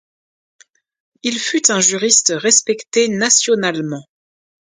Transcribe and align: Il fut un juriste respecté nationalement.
Il 1.21 1.37
fut 1.37 1.69
un 1.71 1.79
juriste 1.79 2.33
respecté 2.35 3.07
nationalement. 3.07 4.07